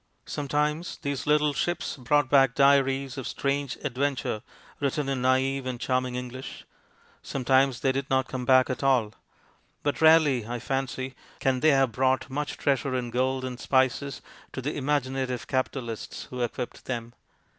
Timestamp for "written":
4.79-5.07